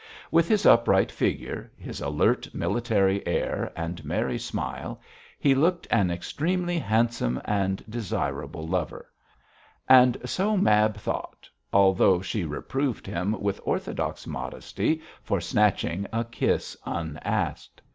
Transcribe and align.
With 0.31 0.47
his 0.47 0.65
upright 0.65 1.11
figure, 1.11 1.71
his 1.77 2.01
alert 2.01 2.49
military 2.55 3.23
air, 3.27 3.71
and 3.75 4.03
merry 4.03 4.39
smile, 4.39 4.99
he 5.37 5.53
looked 5.53 5.87
an 5.91 6.09
extremely 6.09 6.79
handsome 6.79 7.39
and 7.45 7.83
desirable 7.87 8.67
lover; 8.67 9.11
and 9.87 10.17
so 10.27 10.57
Mab 10.57 10.95
thought, 10.97 11.47
although 11.71 12.19
she 12.19 12.45
reproved 12.45 13.05
him 13.05 13.39
with 13.39 13.61
orthodox 13.63 14.25
modesty 14.25 15.03
for 15.21 15.39
snatching 15.39 16.07
a 16.11 16.23
kiss 16.23 16.75
unasked. 16.83 17.79